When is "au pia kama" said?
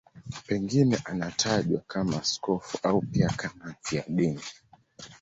2.83-3.65